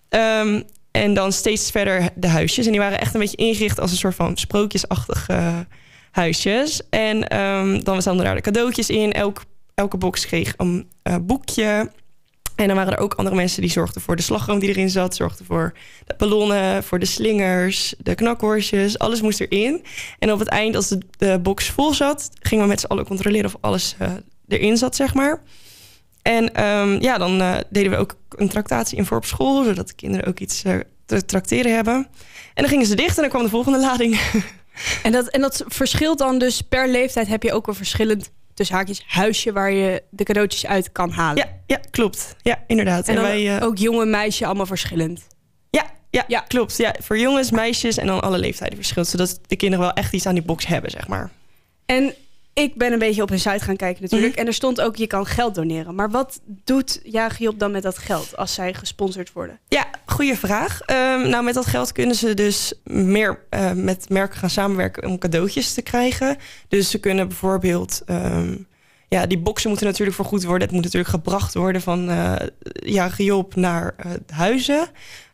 Ehm, 0.08 0.62
en 0.90 1.14
dan 1.14 1.32
steeds 1.32 1.70
verder 1.70 2.08
de 2.14 2.28
huisjes. 2.28 2.66
En 2.66 2.72
die 2.72 2.80
waren 2.80 3.00
echt 3.00 3.14
een 3.14 3.20
beetje 3.20 3.36
ingericht 3.36 3.80
als 3.80 3.90
een 3.90 3.96
soort 3.96 4.14
van 4.14 4.36
sprookjesachtige 4.36 5.66
huisjes. 6.10 6.88
En 6.90 7.28
ehm, 7.28 7.80
dan 7.80 8.00
stonden 8.00 8.24
daar 8.24 8.34
de 8.34 8.40
cadeautjes 8.40 8.90
in. 8.90 9.12
Elk, 9.12 9.44
elke 9.74 9.96
box 9.96 10.26
kreeg 10.26 10.54
een 10.56 10.90
eh, 11.02 11.16
boekje. 11.22 11.90
En 12.56 12.66
dan 12.66 12.76
waren 12.76 12.92
er 12.92 12.98
ook 12.98 13.14
andere 13.14 13.36
mensen 13.36 13.60
die 13.60 13.70
zorgden 13.70 14.02
voor 14.02 14.16
de 14.16 14.22
slagroom 14.22 14.58
die 14.58 14.68
erin 14.68 14.90
zat. 14.90 15.16
Zorgden 15.16 15.46
voor 15.46 15.72
de 16.06 16.14
ballonnen, 16.18 16.84
voor 16.84 16.98
de 16.98 17.06
slingers, 17.06 17.94
de 17.98 18.14
knakworstjes. 18.14 18.98
Alles 18.98 19.20
moest 19.20 19.40
erin. 19.40 19.84
En 20.18 20.32
op 20.32 20.38
het 20.38 20.48
eind, 20.48 20.76
als 20.76 20.94
de, 21.18 21.38
box 21.42 21.70
vol 21.70 21.94
zat... 21.94 22.30
gingen 22.40 22.64
we 22.64 22.70
met 22.70 22.80
z'n 22.80 22.86
allen 22.86 23.06
controleren 23.06 23.46
of 23.46 23.56
alles 23.60 23.94
eh, 23.98 24.12
erin 24.48 24.76
zat, 24.76 24.96
zeg 24.96 25.14
maar. 25.14 25.42
En 26.22 26.54
ehm, 26.54 27.02
ja, 27.02 27.18
dan 27.18 27.40
eh, 27.40 27.56
deden 27.70 27.90
we 27.90 27.96
ook 27.96 28.16
een 28.30 28.48
tractatie 28.48 28.98
in 28.98 29.06
voor 29.06 29.16
op 29.16 29.24
school... 29.24 29.64
zodat 29.64 29.88
de 29.88 29.94
kinderen 29.94 30.26
ook 30.26 30.38
iets 30.38 30.62
eh, 30.62 30.74
te 31.06 31.24
tracteren 31.24 31.74
hebben. 31.74 31.94
En 32.54 32.62
dan 32.62 32.68
gingen 32.68 32.86
ze 32.86 32.96
dicht 32.96 33.16
en 33.16 33.22
dan 33.22 33.30
kwam 33.30 33.42
de 33.42 33.48
volgende 33.48 33.80
lading. 33.80 34.20
En 35.02 35.12
dat, 35.12 35.28
en 35.28 35.40
dat 35.40 35.64
verschilt 35.66 36.18
dan 36.18 36.38
dus 36.38 36.60
per 36.60 36.88
leeftijd 36.88 37.26
heb 37.26 37.42
je 37.42 37.52
ook 37.52 37.66
een 37.66 37.74
verschillend 37.74 38.30
tussen 38.56 38.76
haakjes 38.76 39.02
huisje 39.06 39.52
waar 39.52 39.70
je 39.72 40.02
de 40.10 40.24
cadeautjes 40.24 40.66
uit 40.66 40.92
kan 40.92 41.10
halen. 41.10 41.36
ja, 41.36 41.60
ja, 41.66 41.80
klopt. 41.90 42.36
Ja, 42.42 42.62
inderdaad. 42.66 43.08
En 43.08 43.14
dan 43.14 43.24
wij, 43.24 43.56
eh, 43.56 43.62
ook 43.66 43.78
jongen, 43.78 44.10
meisje, 44.10 44.46
allemaal 44.46 44.66
verschillend. 44.66 45.26
Ja, 45.70 45.84
ja, 46.10 46.24
Ja. 46.28 46.40
klopt. 46.40 46.76
Ja, 46.76 46.94
voor 47.02 47.18
jongens, 47.18 47.50
meisjes 47.50 47.96
en 47.96 48.06
dan 48.06 48.20
alle 48.20 48.38
leeftijden 48.38 48.76
verschilt. 48.76 49.06
Zodat 49.06 49.38
de 49.46 49.56
kinderen 49.56 49.84
wel 49.84 49.94
echt 49.94 50.12
iets 50.12 50.26
aan 50.26 50.34
die 50.34 50.42
box 50.42 50.66
hebben, 50.66 50.90
zeg 50.90 51.08
maar. 51.08 51.30
En 51.86 52.14
ik 52.54 52.74
ben 52.74 52.92
een 52.92 52.98
beetje 52.98 53.22
op 53.22 53.28
hun 53.28 53.40
site 53.40 53.64
gaan 53.64 53.76
kijken 53.76 54.02
natuurlijk. 54.02 54.32
Mhm. 54.32 54.40
En 54.40 54.46
er 54.46 54.54
stond 54.54 54.80
ook, 54.80 54.96
je 54.96 55.06
kan 55.06 55.26
geld 55.26 55.54
doneren. 55.54 55.94
Maar 55.94 56.10
wat 56.10 56.40
doet 56.44 57.00
Jagiop 57.04 57.58
dan 57.58 57.70
met 57.70 57.82
dat 57.82 57.98
geld 57.98 58.36
als 58.36 58.54
zij 58.54 58.74
gesponsord 58.74 59.32
worden? 59.32 59.58
Ja, 59.68 59.86
goede 60.16 60.36
vraag. 60.36 60.80
Ehm, 60.80 61.28
nou, 61.28 61.44
met 61.44 61.54
dat 61.54 61.66
geld 61.66 61.92
kunnen 61.92 62.16
ze 62.16 62.34
dus 62.34 62.72
meer 62.84 63.44
eh, 63.50 63.72
met 63.72 64.08
merken 64.08 64.38
gaan 64.38 64.50
samenwerken 64.50 65.06
om 65.06 65.18
cadeautjes 65.18 65.74
te 65.74 65.82
krijgen. 65.82 66.36
Dus 66.68 66.90
ze 66.90 67.00
kunnen 67.00 67.28
bijvoorbeeld. 67.28 68.02
ehm, 68.06 68.56
ja, 69.08 69.26
die 69.26 69.38
boxen 69.38 69.68
moeten 69.68 69.86
natuurlijk 69.86 70.16
vergoed 70.16 70.44
worden. 70.44 70.62
Het 70.62 70.72
moet 70.72 70.84
natuurlijk 70.84 71.12
gebracht 71.12 71.54
worden 71.54 71.82
van 71.82 72.10
eh 72.10 72.34
ja, 72.72 73.10
naar 73.54 73.94
eh, 73.96 74.10
huizen. 74.26 74.88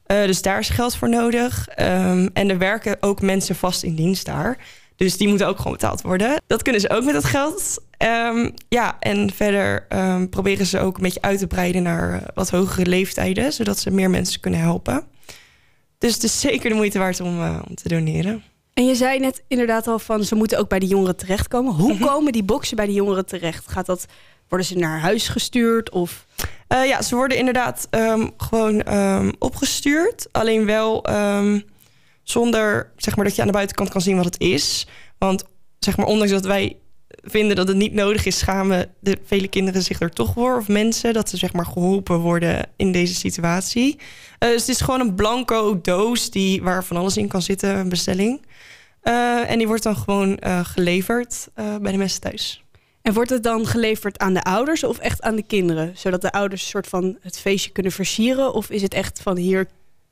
Dus 0.07 0.43
daar 0.43 0.59
is 0.59 0.69
geld 0.69 0.97
voor 0.97 1.09
nodig. 1.09 1.69
Ehm, 1.69 2.29
en 2.33 2.51
er 2.51 2.59
werken 2.59 2.97
ook 3.01 3.21
mensen 3.21 3.55
vast 3.57 3.83
in 3.83 3.95
dienst 3.95 4.27
daar. 4.27 4.59
Dus 4.97 5.17
die 5.17 5.29
moeten 5.29 5.47
ook 5.47 5.57
gewoon 5.57 5.73
betaald 5.73 6.03
worden. 6.03 6.43
Dat 6.47 6.63
kunnen 6.63 6.81
ze 6.81 6.91
ook 6.91 7.05
met 7.05 7.15
dat 7.15 7.25
geld. 7.25 7.83
Ehm, 8.03 8.51
ja, 8.69 8.97
en 9.01 9.31
verder 9.35 9.87
ehm, 9.89 10.29
proberen 10.29 10.67
ze 10.67 10.79
ook 10.79 10.97
een 10.97 11.03
beetje 11.03 11.23
uit 11.23 11.39
te 11.39 11.47
breiden 11.47 11.83
naar 11.83 12.13
eh, 12.15 12.29
wat 12.35 12.51
hogere 12.51 12.87
leeftijden, 12.87 13.53
zodat 13.53 13.79
ze 13.79 13.91
meer 13.91 14.11
mensen 14.11 14.41
kunnen 14.41 14.61
helpen. 14.61 15.05
Dus 15.99 16.15
het 16.15 16.23
is 16.23 16.41
zeker 16.41 16.71
de 16.71 16.77
moeite 16.77 16.99
waard 16.99 17.21
om, 17.21 17.41
eh, 17.43 17.59
om 17.69 17.75
te 17.75 17.89
doneren. 17.89 18.43
En 18.75 18.87
je 18.87 18.95
zei 18.95 19.19
net 19.19 19.43
inderdaad 19.49 19.87
al 19.87 19.99
van, 19.99 20.25
ze 20.25 20.35
moeten 20.35 20.59
ook 20.59 20.69
bij 20.69 20.79
de 20.79 20.87
jongeren 20.87 21.17
terechtkomen. 21.17 21.73
Hoe 21.75 21.93
Mhm. 21.95 22.05
komen 22.05 22.33
die 22.33 22.43
boxen 22.43 22.77
bij 22.77 22.87
de 22.87 22.93
jongeren 22.93 23.27
terecht? 23.27 23.69
Gaat 23.69 23.87
dat, 23.87 24.07
worden 24.49 24.67
ze 24.67 24.77
naar 24.77 25.01
huis 25.01 25.29
gestuurd? 25.29 25.91
Of 25.91 26.27
Eh, 26.69 26.87
ja, 26.87 27.03
ze 27.03 27.15
worden 27.15 27.37
inderdaad 27.39 27.87
ehm, 27.91 28.29
gewoon 28.37 28.83
opgestuurd. 29.39 30.29
Alleen 30.33 30.65
wel 30.67 31.05
zonder 32.23 32.93
zeg 32.97 33.17
maar, 33.17 33.25
dat 33.25 33.35
je 33.35 33.41
aan 33.41 33.47
de 33.47 33.53
buitenkant 33.53 33.89
kan 33.91 34.01
zien 34.01 34.17
wat 34.17 34.25
het 34.25 34.41
is. 34.41 34.87
Want 35.19 35.45
zeg 35.79 35.97
maar, 35.97 36.07
ondanks 36.07 36.33
dat 36.33 36.45
wij 36.45 36.77
vinden 37.23 37.57
dat 37.57 37.69
het 37.69 37.77
niet 37.77 37.93
nodig 37.93 38.27
is, 38.27 38.39
schamen 38.39 38.91
de 39.01 39.19
vele 39.25 39.49
kinderen 39.49 39.83
zich 39.83 40.01
er 40.01 40.11
toch 40.11 40.33
voor. 40.33 40.57
Of 40.57 40.69
mensen, 40.69 41.13
dat 41.13 41.29
ze 41.29 41.37
zeg 41.37 41.53
maar, 41.53 41.67
geholpen 41.67 42.19
worden 42.19 42.67
in 42.77 42.93
deze 42.93 43.15
situatie. 43.15 43.99
Eh, 44.39 44.49
dus 44.49 44.61
het 44.61 44.69
is 44.69 44.81
gewoon 44.81 45.01
een 45.01 45.15
blanco 45.15 45.81
doos 45.81 46.31
die, 46.31 46.63
waar 46.63 46.85
van 46.85 46.97
alles 46.97 47.17
in 47.17 47.29
kan 47.29 47.43
zitten, 47.43 47.77
een 47.77 47.89
bestelling. 47.89 48.43
Eh, 49.01 49.51
en 49.51 49.59
die 49.59 49.67
wordt 49.67 49.83
dan 49.83 49.97
gewoon 49.97 50.39
eh, 50.39 50.65
geleverd 50.65 51.49
bij 51.55 51.93
de 51.93 51.99
mensen 51.99 52.21
thuis. 52.21 52.65
En 53.03 53.13
wordt 53.13 53.31
het 53.31 53.43
dan 53.43 53.67
geleverd 53.67 54.19
aan 54.19 54.35
de 54.35 54.43
ouders 54.43 54.85
of 54.85 54.99
echt 54.99 55.23
aan 55.23 55.37
de 55.37 55.43
kinderen? 55.43 55.93
Zodat 55.95 56.21
de 56.21 56.33
ouders 56.33 56.63
een 56.63 56.69
soort 56.69 56.87
van 56.87 57.19
het 57.21 57.39
feestje 57.39 57.71
kunnen 57.71 57.93
versieren? 57.93 58.55
Of 58.55 58.71
is 58.71 58.83
het 58.83 58.95
echt 58.95 59.21
van 59.23 59.37
hier 59.37 59.67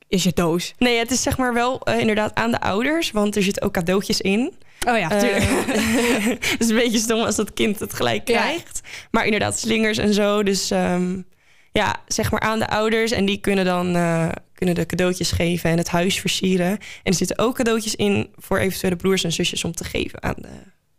is 0.07 0.23
je 0.23 0.31
doos? 0.33 0.73
Nee, 0.77 0.97
het 0.97 1.11
is 1.11 1.21
zeg 1.21 1.37
maar 1.37 1.53
wel 1.53 1.83
inderdaad 1.83 2.35
aan 2.35 2.51
de 2.51 2.61
ouders, 2.61 3.11
want 3.11 3.35
er 3.35 3.43
zitten 3.43 3.63
ook 3.63 3.73
cadeautjes 3.73 4.21
in. 4.21 4.53
Oh 4.87 4.97
ja, 4.97 5.07
tuurlijk. 5.19 5.43
Eh, 5.67 6.25
het 6.51 6.55
is 6.59 6.69
een 6.69 6.75
beetje 6.75 6.99
stom 6.99 7.19
als 7.21 7.35
dat 7.35 7.53
kind 7.53 7.79
het 7.79 7.93
gelijk 7.93 8.27
Ja. 8.27 8.41
krijgt. 8.41 8.81
Maar 9.11 9.25
inderdaad, 9.25 9.59
slingers 9.59 9.97
en 9.97 10.13
zo. 10.13 10.43
Dus 10.43 10.71
ehm, 10.71 11.21
ja, 11.71 11.95
zeg 12.07 12.31
maar 12.31 12.39
aan 12.39 12.59
de 12.59 12.67
ouders. 12.67 13.11
En 13.11 13.25
die 13.25 13.37
kunnen 13.37 13.65
dan 13.65 13.95
eh, 13.95 14.29
kunnen 14.53 14.75
de 14.75 14.85
cadeautjes 14.85 15.31
geven 15.31 15.69
en 15.69 15.77
het 15.77 15.87
huis 15.89 16.19
versieren. 16.19 16.69
En 16.69 16.77
er 17.03 17.13
zitten 17.13 17.37
ook 17.39 17.55
cadeautjes 17.55 17.95
in 17.95 18.29
voor 18.35 18.57
eventuele 18.57 18.95
broers 18.95 19.23
en 19.23 19.31
zusjes 19.31 19.63
om 19.63 19.71
te 19.71 19.83
geven 19.83 20.23
aan, 20.23 20.35
de, 20.37 20.47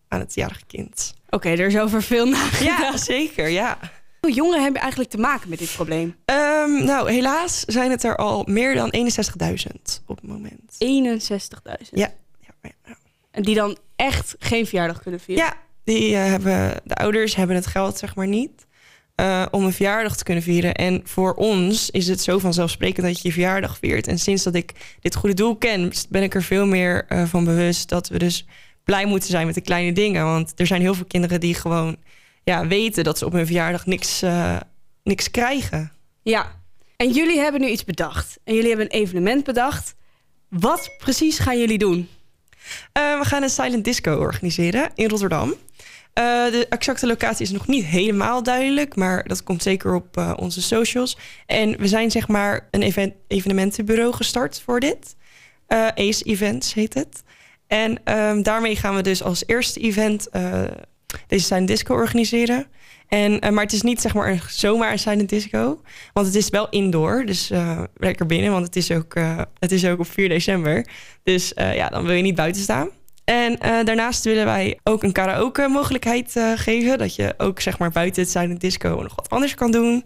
aan 0.08 0.20
het 0.20 0.34
jarige 0.34 0.64
kind. 0.66 1.14
Oké, 1.30 1.48
er 1.48 1.66
is 1.66 1.78
over 1.78 2.02
veel 2.02 2.26
nagedacht. 2.26 2.80
Ja, 2.82 2.96
zeker, 2.96 3.48
ja. 3.48 3.78
Hoeveel 4.20 4.42
jongeren 4.42 4.62
hebben 4.62 4.80
eigenlijk 4.80 5.10
te 5.10 5.18
maken 5.18 5.48
met 5.48 5.58
dit 5.58 5.72
probleem? 5.74 6.16
Ehm, 6.24 6.84
nou, 6.84 7.10
helaas 7.12 7.60
zijn 7.60 7.90
het 7.90 8.04
er 8.04 8.16
al 8.16 8.44
meer 8.46 8.74
dan 8.74 8.92
61.000 8.96 10.02
op 10.06 10.16
het 10.16 10.26
moment. 10.30 10.76
61.000. 10.78 10.78
Ja, 10.82 11.76
ja, 11.90 11.90
ja. 11.90 12.12
En 13.32 13.42
die 13.42 13.54
dan 13.54 13.76
echt 13.96 14.34
geen 14.38 14.66
verjaardag 14.66 15.02
kunnen 15.02 15.20
vieren? 15.20 15.44
Ja, 15.44 15.56
die 15.84 16.16
eh, 16.16 16.24
hebben, 16.24 16.80
de 16.84 16.94
ouders 16.94 17.34
hebben 17.34 17.56
het 17.56 17.66
geld 17.66 17.98
zeg 17.98 18.14
maar 18.14 18.26
niet 18.26 18.66
eh, 19.14 19.46
om 19.50 19.64
een 19.64 19.72
verjaardag 19.72 20.16
te 20.16 20.24
kunnen 20.24 20.42
vieren. 20.42 20.74
En 20.74 21.00
voor 21.04 21.34
ons 21.34 21.90
is 21.90 22.08
het 22.08 22.20
zo 22.20 22.38
vanzelfsprekend 22.38 23.06
dat 23.06 23.16
je 23.20 23.28
je 23.28 23.34
verjaardag 23.34 23.78
viert. 23.78 24.06
En 24.06 24.18
sinds 24.18 24.42
dat 24.42 24.54
ik 24.54 24.72
dit 25.00 25.14
goede 25.14 25.34
doel 25.34 25.56
ken, 25.56 25.92
ben 26.08 26.22
ik 26.22 26.34
er 26.34 26.42
veel 26.42 26.66
meer 26.66 27.04
eh, 27.08 27.24
van 27.24 27.44
bewust 27.44 27.88
dat 27.88 28.08
we 28.08 28.18
dus 28.18 28.46
blij 28.84 29.06
moeten 29.06 29.28
zijn 29.28 29.46
met 29.46 29.54
de 29.54 29.60
kleine 29.60 29.92
dingen. 29.92 30.24
Want 30.24 30.52
er 30.56 30.66
zijn 30.66 30.80
heel 30.80 30.94
veel 30.94 31.04
kinderen 31.04 31.40
die 31.40 31.54
gewoon 31.54 31.96
ja, 32.44 32.66
weten 32.66 33.04
dat 33.04 33.18
ze 33.18 33.26
op 33.26 33.32
hun 33.32 33.46
verjaardag 33.46 33.86
niks, 33.86 34.22
niks 35.02 35.30
krijgen. 35.30 35.92
Ja. 36.22 36.60
En 36.96 37.10
jullie 37.10 37.38
hebben 37.38 37.60
nu 37.60 37.66
iets 37.66 37.84
bedacht. 37.84 38.38
En 38.44 38.54
jullie 38.54 38.68
hebben 38.68 38.86
een 38.86 39.00
evenement 39.00 39.44
bedacht. 39.44 39.94
Wat 40.48 40.90
precies 40.98 41.38
gaan 41.38 41.58
jullie 41.58 41.78
doen? 41.78 42.08
Eh, 42.92 43.18
we 43.18 43.24
gaan 43.24 43.42
een 43.42 43.50
silent 43.50 43.84
disco 43.84 44.16
organiseren 44.16 44.90
in 44.94 45.08
Rotterdam. 45.08 45.54
Eh, 46.12 46.24
de 46.50 46.66
exacte 46.68 47.06
locatie 47.06 47.46
is 47.46 47.52
nog 47.52 47.66
niet 47.66 47.84
helemaal 47.84 48.42
duidelijk, 48.42 48.96
maar 48.96 49.24
dat 49.28 49.42
komt 49.42 49.62
zeker 49.62 49.94
op 49.94 50.16
eh, 50.16 50.32
onze 50.36 50.62
socials. 50.62 51.16
En 51.46 51.76
we 51.78 51.88
zijn 51.88 52.10
zeg 52.10 52.28
maar 52.28 52.68
een 52.70 53.14
evenementenbureau 53.28 54.12
gestart 54.12 54.60
voor 54.60 54.80
dit. 54.80 55.16
Ace 55.94 56.24
Events 56.24 56.74
heet 56.74 56.94
het. 56.94 57.22
En 57.66 58.00
ehm, 58.04 58.42
daarmee 58.42 58.76
gaan 58.76 58.94
we 58.94 59.02
dus 59.02 59.22
als 59.22 59.46
eerste 59.46 59.80
event 59.80 60.28
deze 61.26 61.44
silent 61.44 61.68
disco 61.68 61.94
organiseren. 61.94 62.66
En, 63.12 63.40
eh, 63.40 63.50
maar 63.50 63.62
het 63.62 63.72
is 63.72 63.82
niet 63.82 64.00
zeg 64.00 64.14
maar 64.14 64.46
zomaar 64.48 64.92
een 64.92 64.98
silent 64.98 65.28
disco. 65.28 65.80
Want 66.12 66.26
het 66.26 66.36
is 66.36 66.48
wel 66.48 66.68
indoor. 66.68 67.24
Dus 67.24 67.50
eh, 67.50 67.82
lekker 67.94 68.26
binnen. 68.26 68.52
Want 68.52 68.66
het 68.66 68.76
is 68.76 68.90
ook, 68.90 69.14
eh, 69.14 69.40
het 69.58 69.72
is 69.72 69.86
ook 69.86 69.98
op 69.98 70.06
4 70.06 70.28
december. 70.28 70.86
Dus 71.22 71.52
ja, 71.54 71.88
dan 71.88 72.04
wil 72.04 72.14
je 72.14 72.22
niet 72.22 72.34
buiten 72.34 72.62
staan. 72.62 72.88
En 73.24 73.56
daarnaast 73.84 74.24
willen 74.24 74.44
wij 74.44 74.78
ook 74.82 75.02
een 75.02 75.12
karaoke 75.12 75.68
mogelijkheid 75.68 76.40
geven. 76.56 76.98
Dat 76.98 77.14
je 77.14 77.34
ook 77.36 77.60
zeg 77.60 77.78
maar 77.78 77.90
buiten 77.90 78.22
het 78.22 78.30
silent 78.30 78.60
disco 78.60 78.88
nog 78.88 79.14
wat 79.14 79.30
anders 79.30 79.54
kan 79.54 79.70
doen. 79.70 80.04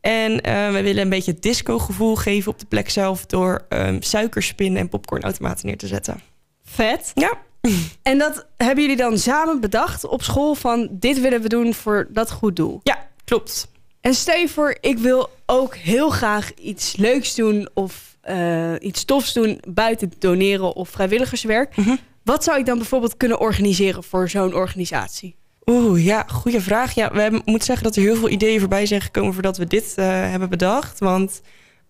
En 0.00 0.32
we 0.72 0.80
willen 0.82 1.02
een 1.02 1.08
beetje 1.08 1.32
het 1.32 1.42
disco 1.42 1.78
gevoel 1.78 2.16
geven 2.16 2.52
op 2.52 2.58
de 2.58 2.66
plek 2.66 2.90
zelf. 2.90 3.26
Door 3.26 3.64
ehm, 3.68 4.00
suikerspinnen 4.00 4.80
en 4.80 4.88
popcornautomaten 4.88 5.66
neer 5.66 5.76
te 5.76 5.86
zetten. 5.86 6.20
Vet. 6.64 7.10
Ja, 7.14 7.38
En 8.02 8.18
dat 8.18 8.46
hebben 8.56 8.82
jullie 8.82 8.96
dan 8.98 9.18
samen 9.18 9.60
bedacht 9.60 10.04
op 10.04 10.22
school 10.22 10.54
van 10.54 10.88
dit 10.90 11.20
willen 11.20 11.42
we 11.42 11.48
doen 11.48 11.74
voor 11.74 12.06
dat 12.10 12.30
goed 12.30 12.56
doel. 12.56 12.80
Ja, 12.82 13.08
klopt. 13.24 13.68
En 14.00 14.14
stel 14.14 14.36
je 14.38 14.48
voor, 14.48 14.76
ik 14.80 14.98
wil 14.98 15.30
ook 15.46 15.74
heel 15.76 16.10
graag 16.10 16.54
iets 16.54 16.96
leuks 16.96 17.34
doen 17.34 17.68
of 17.74 18.16
eh, 18.20 18.72
iets 18.78 19.04
tofs 19.04 19.32
doen 19.32 19.60
buiten 19.68 20.12
doneren 20.18 20.74
of 20.74 20.88
vrijwilligerswerk. 20.88 21.76
Mhm. 21.76 21.96
Wat 22.22 22.44
zou 22.44 22.58
ik 22.58 22.66
dan 22.66 22.78
bijvoorbeeld 22.78 23.16
kunnen 23.16 23.40
organiseren 23.40 24.02
voor 24.04 24.28
zo'n 24.28 24.54
organisatie? 24.54 25.36
Oeh, 25.64 26.04
ja, 26.04 26.24
goede 26.28 26.60
vraag. 26.60 26.94
Ja, 26.94 27.12
we 27.12 27.42
moeten 27.44 27.66
zeggen 27.66 27.84
dat 27.84 27.96
er 27.96 28.02
heel 28.02 28.16
veel 28.16 28.28
ideeën 28.28 28.60
voorbij 28.60 28.86
zijn 28.86 29.00
gekomen 29.00 29.32
voordat 29.32 29.56
we 29.56 29.66
dit 29.66 29.92
eh, 29.96 30.04
hebben 30.06 30.48
bedacht. 30.48 30.98
Want 30.98 31.40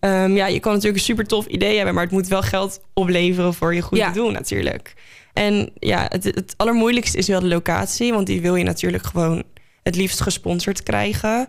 ehm, 0.00 0.36
ja, 0.36 0.46
je 0.46 0.60
kan 0.60 0.72
natuurlijk 0.72 0.98
een 0.98 1.04
super 1.04 1.26
tof 1.26 1.46
idee 1.46 1.76
hebben, 1.76 1.94
maar 1.94 2.02
het 2.04 2.12
moet 2.12 2.28
wel 2.28 2.42
geld 2.42 2.80
opleveren 2.94 3.54
voor 3.54 3.74
je 3.74 3.80
goede 3.80 4.02
Ja. 4.04 4.10
doel 4.12 4.30
natuurlijk. 4.30 4.94
En 5.36 5.70
ja, 5.78 6.06
het, 6.08 6.24
het 6.24 6.54
allermoeilijkste 6.56 7.18
is 7.18 7.28
wel 7.28 7.40
de 7.40 7.46
locatie, 7.46 8.12
want 8.12 8.26
die 8.26 8.40
wil 8.40 8.54
je 8.54 8.64
natuurlijk 8.64 9.06
gewoon 9.06 9.42
het 9.82 9.96
liefst 9.96 10.20
gesponsord 10.20 10.82
krijgen. 10.82 11.48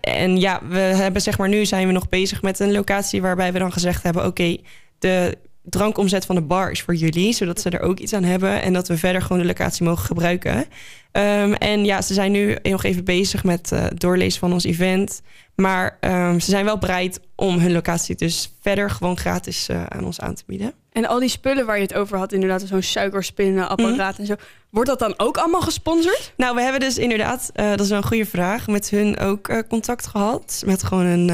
En 0.00 0.40
ja, 0.40 0.60
we 0.68 0.78
hebben 0.78 1.22
zeg 1.22 1.38
maar 1.38 1.48
nu 1.48 1.64
zijn 1.64 1.86
we 1.86 1.92
nog 1.92 2.08
bezig 2.08 2.42
met 2.42 2.58
een 2.58 2.72
locatie 2.72 3.22
waarbij 3.22 3.52
we 3.52 3.58
dan 3.58 3.72
gezegd 3.72 4.02
hebben: 4.02 4.26
oké, 4.26 4.56
de 4.98 5.38
drankomzet 5.64 6.26
van 6.26 6.34
de 6.34 6.40
bar 6.42 6.70
is 6.70 6.82
voor 6.82 6.94
jullie, 6.94 7.32
zodat 7.32 7.60
ze 7.60 7.70
er 7.70 7.80
ook 7.80 7.98
iets 7.98 8.12
aan 8.12 8.24
hebben 8.24 8.62
en 8.62 8.72
dat 8.72 8.88
we 8.88 8.96
verder 8.98 9.22
gewoon 9.22 9.38
de 9.38 9.44
locatie 9.48 9.84
mogen 9.84 10.04
gebruiken. 10.06 10.64
Ehm, 11.12 11.52
en 11.52 11.84
ja, 11.84 12.02
ze 12.02 12.14
zijn 12.14 12.32
nu 12.32 12.56
nog 12.62 12.84
even 12.84 13.04
bezig 13.04 13.44
met 13.44 13.72
eh, 13.72 13.84
doorlezen 13.94 14.40
van 14.40 14.52
ons 14.52 14.64
event. 14.64 15.22
Maar 15.54 15.96
ehm, 16.00 16.38
ze 16.38 16.50
zijn 16.50 16.64
wel 16.64 16.78
bereid 16.78 17.20
om 17.34 17.58
hun 17.58 17.72
locatie 17.72 18.14
dus 18.16 18.52
verder 18.60 18.90
gewoon 18.90 19.16
gratis 19.16 19.68
eh, 19.68 19.84
aan 19.86 20.04
ons 20.04 20.20
aan 20.20 20.34
te 20.34 20.42
bieden. 20.46 20.72
En 20.92 21.06
al 21.06 21.18
die 21.18 21.28
spullen 21.28 21.66
waar 21.66 21.76
je 21.76 21.82
het 21.82 21.94
over 21.94 22.18
had, 22.18 22.32
inderdaad, 22.32 22.62
zo'n 22.66 22.82
suikerspinnenapparaat 22.82 24.12
Mhm. 24.12 24.20
en 24.20 24.26
zo. 24.26 24.34
Wordt 24.70 24.88
dat 24.88 24.98
dan 24.98 25.14
ook 25.16 25.36
allemaal 25.36 25.60
gesponsord? 25.60 26.32
Nou, 26.36 26.54
we 26.54 26.62
hebben 26.62 26.80
dus 26.80 26.98
inderdaad, 26.98 27.50
eh, 27.54 27.70
dat 27.70 27.80
is 27.80 27.88
wel 27.88 27.98
een 27.98 28.04
goede 28.06 28.26
vraag, 28.26 28.66
met 28.66 28.90
hun 28.90 29.18
ook 29.18 29.64
contact 29.68 30.06
gehad. 30.06 30.62
Met 30.66 30.82
gewoon 30.82 31.04
een 31.06 31.30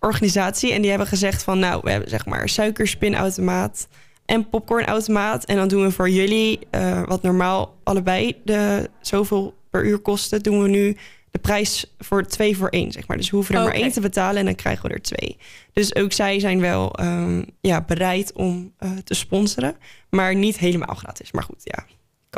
organisatie. 0.00 0.72
En 0.72 0.80
die 0.80 0.90
hebben 0.90 1.08
gezegd 1.08 1.42
van, 1.42 1.58
nou, 1.58 1.80
we 1.84 1.90
hebben 1.90 2.08
zeg 2.08 2.26
maar 2.26 2.48
suikerspinautomaat 2.48 3.88
en 4.24 4.48
popcornautomaat. 4.48 5.44
En 5.44 5.56
dan 5.56 5.68
doen 5.68 5.82
we 5.82 5.90
voor 5.90 6.08
jullie, 6.10 6.58
eh, 6.70 7.02
wat 7.06 7.22
normaal 7.22 7.76
allebei 7.82 8.40
de 8.44 8.90
zoveel 9.00 9.54
per 9.70 9.84
uur 9.84 9.98
kosten, 9.98 10.42
doen 10.42 10.62
we 10.62 10.68
nu 10.68 10.96
de 11.30 11.38
prijs 11.38 11.94
voor 11.98 12.26
twee 12.26 12.56
voor 12.56 12.68
één, 12.68 12.92
zeg 12.92 13.06
maar. 13.06 13.16
Dus 13.16 13.30
we 13.30 13.36
hoeven 13.36 13.54
er 13.54 13.62
maar 13.62 13.72
één 13.72 13.92
te 13.92 14.00
betalen 14.00 14.36
en 14.36 14.44
dan 14.44 14.54
krijgen 14.54 14.88
we 14.88 14.94
er 14.94 15.02
twee. 15.02 15.36
Dus 15.72 15.94
ook 15.94 16.12
zij 16.12 16.40
zijn 16.40 16.60
wel 16.60 16.92
ehm, 16.92 17.42
ja, 17.60 17.80
bereid 17.80 18.32
om 18.32 18.72
eh, 18.78 18.90
te 19.04 19.14
sponsoren, 19.14 19.76
maar 20.10 20.34
niet 20.34 20.58
helemaal 20.58 20.94
gratis. 20.94 21.32
Maar 21.32 21.42
goed, 21.42 21.60
ja, 21.62 21.84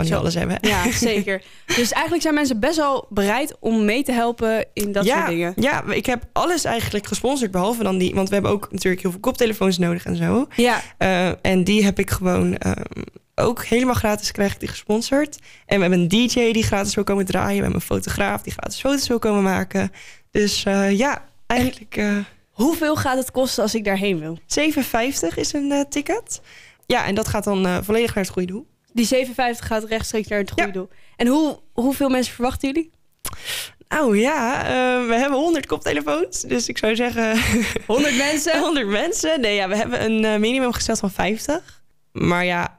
kan 0.06 0.18
alles 0.18 0.34
hebben. 0.34 0.58
Ja, 0.60 0.90
zeker. 1.10 1.42
dus 1.66 1.92
eigenlijk 1.92 2.22
zijn 2.22 2.34
mensen 2.34 2.60
best 2.60 2.76
wel 2.76 3.06
bereid 3.10 3.56
om 3.60 3.84
mee 3.84 4.02
te 4.02 4.12
helpen 4.12 4.66
in 4.72 4.92
dat 4.92 5.04
ja, 5.04 5.16
soort 5.16 5.28
dingen. 5.28 5.52
Ja, 5.56 5.84
ik 5.84 6.06
heb 6.06 6.24
alles 6.32 6.64
eigenlijk 6.64 7.06
gesponsord, 7.06 7.50
behalve 7.50 7.82
dan 7.82 7.98
die. 7.98 8.14
Want 8.14 8.28
we 8.28 8.34
hebben 8.34 8.52
ook 8.52 8.68
natuurlijk 8.70 9.02
heel 9.02 9.10
veel 9.10 9.20
koptelefoons 9.20 9.78
nodig 9.78 10.04
en 10.04 10.16
zo. 10.16 10.46
Ja, 10.56 10.82
Eh, 10.98 11.28
en 11.42 11.64
die 11.64 11.84
heb 11.84 11.98
ik 11.98 12.10
gewoon 12.10 12.56
ehm, 12.56 12.82
ook 13.34 13.64
helemaal 13.64 13.94
gratis 13.94 14.32
krijg 14.32 14.52
ik 14.52 14.60
die 14.60 14.68
gesponsord. 14.68 15.38
En 15.66 15.76
we 15.76 15.80
hebben 15.82 16.00
een 16.00 16.08
DJ 16.08 16.52
die 16.52 16.62
gratis 16.62 16.94
wil 16.94 17.04
komen 17.04 17.24
draaien. 17.24 17.56
We 17.56 17.62
hebben 17.62 17.74
een 17.74 17.80
fotograaf 17.80 18.42
die 18.42 18.52
gratis 18.52 18.80
foto's 18.80 19.08
wil 19.08 19.18
komen 19.18 19.42
maken. 19.42 19.92
Dus 20.30 20.64
eh, 20.64 20.98
ja, 20.98 21.24
eigenlijk 21.46 21.96
eh 21.96 22.16
hoeveel 22.50 22.96
gaat 22.96 23.16
het 23.18 23.30
kosten 23.30 23.62
als 23.62 23.74
ik 23.74 23.84
daarheen 23.84 24.18
wil? 24.18 24.38
7,50 25.30 25.34
is 25.34 25.52
een 25.52 25.86
ticket. 25.88 26.40
Ja, 26.86 27.06
en 27.06 27.14
dat 27.14 27.28
gaat 27.28 27.44
dan 27.44 27.84
volledig 27.84 28.14
naar 28.14 28.24
het 28.24 28.32
goede 28.32 28.52
doel. 28.52 28.66
Die 28.92 29.06
57 29.06 29.66
gaat 29.66 29.84
rechtstreeks 29.84 30.28
naar 30.28 30.38
het 30.38 30.50
goede 30.50 30.66
Ja. 30.68 30.72
doel. 30.74 30.88
En 31.16 31.26
hoe, 31.26 31.58
hoeveel 31.72 32.08
mensen 32.08 32.34
verwachten 32.34 32.68
jullie? 32.72 32.90
Nou 33.88 34.18
ja, 34.18 34.62
eh, 34.64 35.06
we 35.08 35.14
hebben 35.14 35.38
100 35.38 35.66
koptelefoons. 35.66 36.40
Dus 36.40 36.68
ik 36.68 36.78
zou 36.78 36.96
zeggen 36.96 37.38
100 37.86 38.16
mensen? 38.16 38.60
100 38.68 38.86
mensen. 38.86 39.40
Nee, 39.40 39.54
ja, 39.54 39.68
we 39.68 39.76
hebben 39.76 40.04
een 40.04 40.24
eh, 40.24 40.36
minimum 40.38 40.72
gesteld 40.72 40.98
van 40.98 41.10
50. 41.10 41.82
Maar 42.12 42.44
ja, 42.44 42.78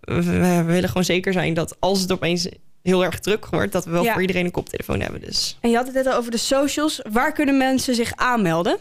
we, 0.00 0.22
we 0.22 0.62
willen 0.64 0.88
gewoon 0.88 1.04
zeker 1.04 1.32
zijn 1.32 1.54
dat 1.54 1.76
als 1.80 2.00
het 2.00 2.12
opeens 2.12 2.48
heel 2.82 3.04
erg 3.04 3.18
druk 3.20 3.46
wordt, 3.46 3.72
dat 3.72 3.84
we 3.84 3.90
wel 3.90 4.02
Ja. 4.04 4.12
voor 4.12 4.20
iedereen 4.20 4.44
een 4.44 4.50
koptelefoon 4.50 5.00
hebben. 5.00 5.20
Dus. 5.20 5.58
En 5.60 5.70
je 5.70 5.76
had 5.76 5.86
het 5.86 5.94
net 5.94 6.06
al 6.06 6.14
over 6.14 6.30
de 6.30 6.36
socials. 6.36 7.00
Waar 7.12 7.32
kunnen 7.32 7.56
mensen 7.56 7.94
zich 7.94 8.12
aanmelden? 8.14 8.78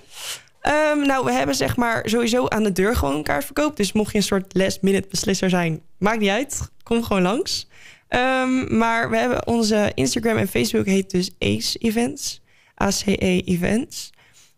Ehm, 0.66 1.00
nou, 1.00 1.26
we 1.26 1.32
hebben 1.32 1.56
zeg 1.56 1.76
maar 1.76 2.10
sowieso 2.10 2.48
aan 2.48 2.64
de 2.64 2.72
deur 2.72 2.96
gewoon 2.96 3.16
een 3.16 3.24
kaartverkoop. 3.24 3.78
Dus 3.78 3.92
mocht 3.92 4.12
je 4.12 4.18
een 4.18 4.24
soort 4.24 4.54
last 4.54 4.82
minute 4.82 5.08
beslisser 5.08 5.50
zijn, 5.50 5.82
maakt 5.98 6.20
niet 6.20 6.30
uit. 6.30 6.70
Kom 6.84 7.04
gewoon 7.04 7.22
langs. 7.22 7.68
Um, 8.10 8.78
maar 8.78 9.10
we 9.10 9.18
hebben 9.18 9.48
onze 9.48 9.92
Instagram 9.94 10.38
en 10.38 10.48
Facebook 10.48 10.86
heet 10.86 11.10
dus 11.10 11.36
ACE 11.40 11.78
Events. 11.78 12.42
ACE 12.76 13.18
Events. 13.44 14.10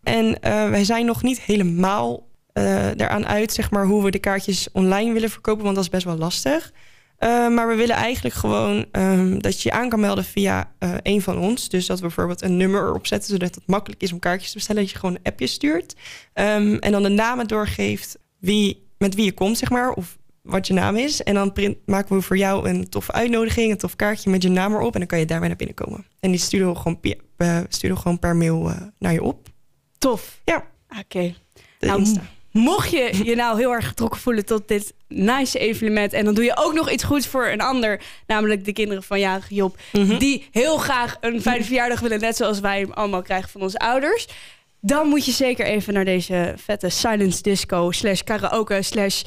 En 0.02 0.26
uh, 0.26 0.68
wij 0.70 0.84
zijn 0.84 1.06
nog 1.06 1.22
niet 1.22 1.40
helemaal 1.40 2.26
uh, 2.54 2.86
eraan 2.86 3.26
uit, 3.26 3.52
zeg 3.52 3.70
maar, 3.70 3.86
hoe 3.86 4.04
we 4.04 4.10
de 4.10 4.18
kaartjes 4.18 4.68
online 4.72 5.12
willen 5.12 5.30
verkopen, 5.30 5.64
want 5.64 5.74
dat 5.74 5.84
is 5.84 5.90
best 5.90 6.04
wel 6.04 6.18
lastig. 6.18 6.72
Uh, 7.20 7.48
maar 7.48 7.68
we 7.68 7.74
willen 7.74 7.96
eigenlijk 7.96 8.34
gewoon 8.34 8.86
um, 8.92 9.42
dat 9.42 9.62
je 9.62 9.68
je 9.68 9.74
aan 9.74 9.88
kan 9.88 10.00
melden 10.00 10.24
via 10.24 10.72
uh, 10.78 10.94
een 11.02 11.22
van 11.22 11.38
ons. 11.38 11.68
Dus 11.68 11.86
dat 11.86 11.96
we 11.96 12.06
bijvoorbeeld 12.06 12.42
een 12.42 12.56
nummer 12.56 12.82
erop 12.82 13.06
zetten, 13.06 13.30
zodat 13.30 13.54
het 13.54 13.66
makkelijk 13.66 14.02
is 14.02 14.12
om 14.12 14.18
kaartjes 14.18 14.48
te 14.48 14.56
bestellen. 14.56 14.82
Dat 14.82 14.90
je 14.90 14.98
gewoon 14.98 15.14
een 15.14 15.32
appje 15.32 15.46
stuurt. 15.46 15.94
Um, 16.34 16.78
en 16.78 16.92
dan 16.92 17.02
de 17.02 17.08
namen 17.08 17.46
doorgeeft 17.46 18.18
wie, 18.38 18.86
met 18.98 19.14
wie 19.14 19.24
je 19.24 19.32
komt, 19.32 19.58
zeg 19.58 19.70
maar. 19.70 19.92
Of 19.92 20.18
wat 20.42 20.66
je 20.66 20.72
naam 20.72 20.96
is. 20.96 21.22
En 21.22 21.34
dan 21.34 21.52
print, 21.52 21.76
maken 21.86 22.16
we 22.16 22.22
voor 22.22 22.36
jou 22.36 22.68
een 22.68 22.88
toffe 22.88 23.12
uitnodiging, 23.12 23.70
een 23.70 23.78
tof 23.78 23.96
kaartje 23.96 24.30
met 24.30 24.42
je 24.42 24.48
naam 24.48 24.74
erop. 24.74 24.92
En 24.92 24.98
dan 24.98 25.08
kan 25.08 25.18
je 25.18 25.26
daarmee 25.26 25.48
naar 25.48 25.56
binnen 25.56 25.76
komen. 25.76 26.06
En 26.20 26.30
die 26.30 26.40
sturen 26.40 26.72
we 26.72 26.78
gewoon, 26.78 26.98
uh, 27.02 27.60
sturen 27.68 27.96
we 27.96 28.02
gewoon 28.02 28.18
per 28.18 28.36
mail 28.36 28.68
uh, 28.68 28.76
naar 28.98 29.12
je 29.12 29.22
op. 29.22 29.48
Tof. 29.98 30.40
Ja. 30.44 30.56
Oké. 30.88 31.00
Okay. 31.00 31.36
Nou, 31.80 31.98
Insta. 31.98 32.22
Mocht 32.52 32.90
je 32.90 33.20
je 33.24 33.34
nou 33.34 33.58
heel 33.58 33.72
erg 33.72 33.86
getrokken 33.86 34.20
voelen 34.20 34.44
tot 34.44 34.68
dit 34.68 34.94
nice 35.08 35.58
evenement... 35.58 36.12
en 36.12 36.24
dan 36.24 36.34
doe 36.34 36.44
je 36.44 36.56
ook 36.56 36.72
nog 36.72 36.90
iets 36.90 37.04
goeds 37.04 37.26
voor 37.26 37.46
een 37.46 37.60
ander... 37.60 38.00
namelijk 38.26 38.64
de 38.64 38.72
kinderen 38.72 39.02
van 39.02 39.20
jarige 39.20 39.54
Job... 39.54 39.78
Mhm. 39.92 40.02
Mm 40.02 40.10
-hmm. 40.10 40.18
die 40.18 40.48
heel 40.50 40.76
graag 40.76 41.16
een 41.20 41.42
fijne 41.42 41.64
verjaardag 41.64 42.00
willen... 42.00 42.20
net 42.20 42.36
zoals 42.36 42.60
wij 42.60 42.80
hem 42.80 42.92
allemaal 42.92 43.22
krijgen 43.22 43.50
van 43.50 43.60
onze 43.60 43.78
ouders... 43.78 44.28
dan 44.80 45.08
moet 45.08 45.24
je 45.24 45.32
zeker 45.32 45.66
even 45.66 45.94
naar 45.94 46.04
deze 46.04 46.54
vette 46.56 46.88
silence 46.88 47.42
disco... 47.42 47.90
slash 47.90 48.20
karaoke 48.20 48.82
slash 48.82 49.22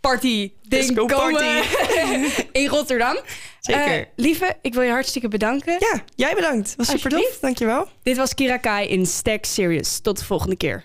party 0.00 0.52
ding 0.62 0.86
Disco 0.86 1.06
komen 1.06 1.32
party. 1.32 2.42
in 2.52 2.68
Rotterdam. 2.68 3.16
Zeker. 3.60 3.98
Uh, 3.98 4.04
lieve, 4.16 4.56
ik 4.62 4.74
wil 4.74 4.82
je 4.82 4.90
hartstikke 4.90 5.28
bedanken. 5.28 5.76
Ja, 5.78 6.02
jij 6.14 6.34
bedankt. 6.34 6.74
Was 6.76 6.88
super 6.88 7.10
tof. 7.10 7.38
Dankjewel. 7.40 7.88
Dit 8.02 8.16
was 8.16 8.34
Kira 8.34 8.56
Kai 8.56 8.88
in 8.88 9.06
Stack 9.06 9.44
Serious. 9.44 10.00
Tot 10.00 10.18
de 10.18 10.24
volgende 10.24 10.56
keer. 10.56 10.84